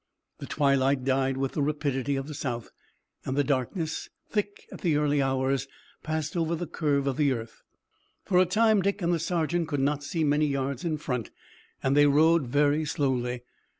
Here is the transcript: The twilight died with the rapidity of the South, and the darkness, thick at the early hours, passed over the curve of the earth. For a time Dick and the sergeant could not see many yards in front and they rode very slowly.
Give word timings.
The 0.39 0.47
twilight 0.47 1.03
died 1.03 1.37
with 1.37 1.51
the 1.51 1.61
rapidity 1.61 2.15
of 2.15 2.27
the 2.27 2.33
South, 2.33 2.71
and 3.23 3.37
the 3.37 3.43
darkness, 3.43 4.09
thick 4.31 4.65
at 4.71 4.81
the 4.81 4.95
early 4.97 5.21
hours, 5.21 5.67
passed 6.01 6.35
over 6.35 6.55
the 6.55 6.65
curve 6.65 7.05
of 7.05 7.17
the 7.17 7.31
earth. 7.31 7.61
For 8.25 8.39
a 8.39 8.47
time 8.47 8.81
Dick 8.81 9.03
and 9.03 9.13
the 9.13 9.19
sergeant 9.19 9.67
could 9.67 9.79
not 9.79 10.03
see 10.03 10.23
many 10.23 10.47
yards 10.47 10.83
in 10.83 10.97
front 10.97 11.29
and 11.83 11.95
they 11.95 12.07
rode 12.07 12.47
very 12.47 12.83
slowly. 12.83 13.43